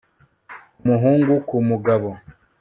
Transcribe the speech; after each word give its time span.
umuhungu 0.81 1.33
ku 1.47 1.55
mugabo 1.69 2.09